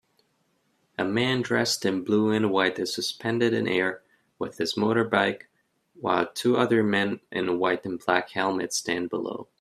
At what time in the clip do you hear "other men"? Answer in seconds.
6.57-7.19